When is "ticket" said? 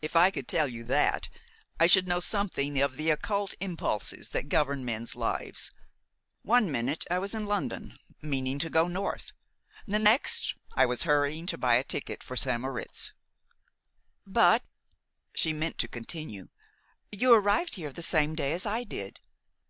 11.84-12.22